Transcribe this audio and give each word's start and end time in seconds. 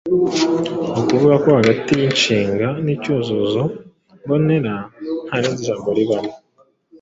Ni 0.87 0.95
ukuvuga 0.99 1.35
ko 1.43 1.49
hagati 1.59 1.91
y’inshinga 1.99 2.67
n’icyuzuzo 2.83 3.61
mbonera 4.23 4.73
nta 5.25 5.37
rindi 5.41 5.65
jambo 5.67 5.89
rizamo. 5.97 6.31